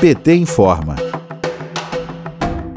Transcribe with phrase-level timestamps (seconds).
[0.00, 0.96] PT informa.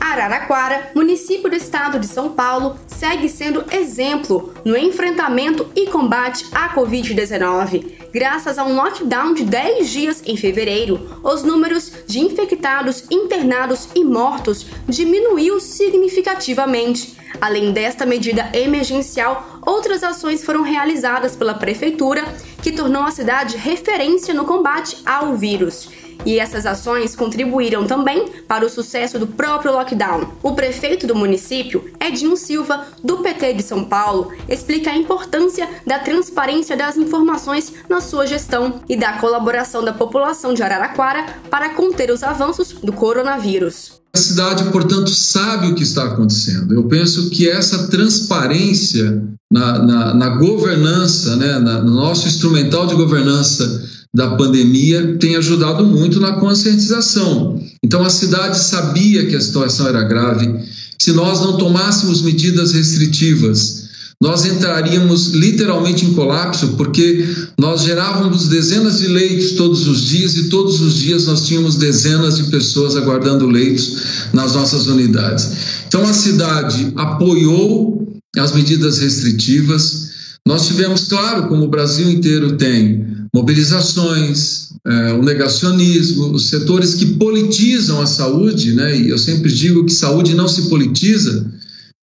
[0.00, 6.74] Araraquara, município do estado de São Paulo, segue sendo exemplo no enfrentamento e combate à
[6.74, 7.92] Covid-19.
[8.12, 14.02] Graças a um lockdown de 10 dias em fevereiro, os números de infectados, internados e
[14.02, 17.16] mortos diminuiu significativamente.
[17.40, 22.24] Além desta medida emergencial, outras ações foram realizadas pela prefeitura,
[22.60, 26.01] que tornou a cidade referência no combate ao vírus.
[26.24, 30.32] E essas ações contribuíram também para o sucesso do próprio lockdown.
[30.42, 35.98] O prefeito do município, Edinho Silva, do PT de São Paulo, explica a importância da
[35.98, 42.10] transparência das informações na sua gestão e da colaboração da população de Araraquara para conter
[42.10, 44.01] os avanços do coronavírus.
[44.14, 46.74] A cidade, portanto, sabe o que está acontecendo.
[46.74, 52.94] Eu penso que essa transparência na, na, na governança, né, na, no nosso instrumental de
[52.94, 53.82] governança
[54.14, 57.58] da pandemia tem ajudado muito na conscientização.
[57.82, 60.60] Então a cidade sabia que a situação era grave.
[60.98, 63.81] Se nós não tomássemos medidas restritivas,
[64.22, 67.26] nós entraríamos literalmente em colapso, porque
[67.58, 72.36] nós gerávamos dezenas de leitos todos os dias e todos os dias nós tínhamos dezenas
[72.36, 73.96] de pessoas aguardando leitos
[74.32, 75.50] nas nossas unidades.
[75.88, 80.12] Então a cidade apoiou as medidas restritivas.
[80.46, 87.06] Nós tivemos, claro, como o Brasil inteiro tem, mobilizações, é, o negacionismo, os setores que
[87.14, 88.96] politizam a saúde, né?
[88.96, 91.44] E eu sempre digo que saúde não se politiza,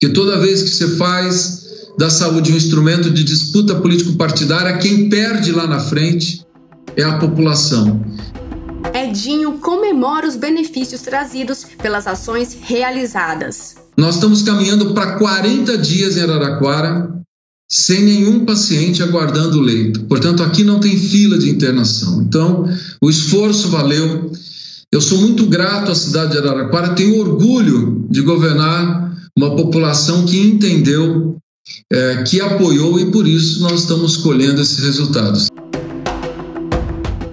[0.00, 1.67] que toda vez que você faz
[1.98, 6.46] da saúde um instrumento de disputa político-partidária, quem perde lá na frente
[6.96, 8.00] é a população.
[8.94, 13.74] Edinho comemora os benefícios trazidos pelas ações realizadas.
[13.96, 17.18] Nós estamos caminhando para 40 dias em Araraquara
[17.70, 20.04] sem nenhum paciente aguardando o leito.
[20.04, 22.22] Portanto, aqui não tem fila de internação.
[22.22, 22.64] Então,
[23.02, 24.30] o esforço valeu.
[24.90, 30.40] Eu sou muito grato à cidade de Araraquara, tenho orgulho de governar uma população que
[30.40, 31.36] entendeu,
[31.92, 35.48] é, que apoiou e por isso nós estamos colhendo esses resultados.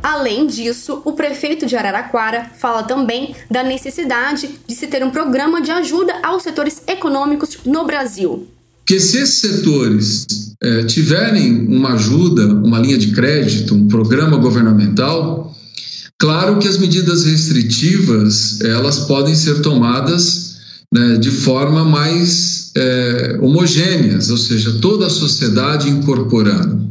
[0.01, 5.62] Além disso, o prefeito de Araraquara fala também da necessidade de se ter um programa
[5.62, 8.47] de ajuda aos setores econômicos no Brasil.
[8.79, 10.25] Porque se esses setores
[10.62, 15.53] é, tiverem uma ajuda, uma linha de crédito, um programa governamental,
[16.19, 20.55] claro que as medidas restritivas elas podem ser tomadas
[20.94, 26.90] né, de forma mais é, homogêneas, ou seja, toda a sociedade incorporando.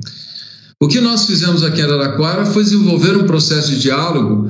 [0.80, 4.48] O que nós fizemos aqui em Araraquara foi desenvolver um processo de diálogo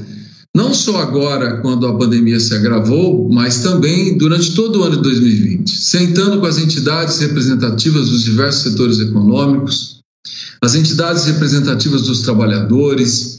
[0.56, 5.02] não só agora, quando a pandemia se agravou, mas também durante todo o ano de
[5.02, 9.98] 2020, sentando com as entidades representativas dos diversos setores econômicos,
[10.62, 13.33] as entidades representativas dos trabalhadores,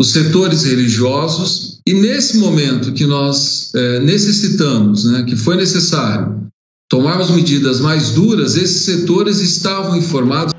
[0.00, 6.44] os setores religiosos, e nesse momento que nós é, necessitamos, né, que foi necessário
[6.90, 10.52] tomarmos medidas mais duras, esses setores estavam informados.